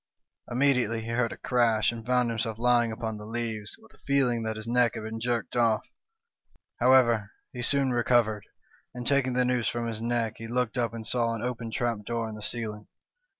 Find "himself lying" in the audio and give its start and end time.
2.31-2.91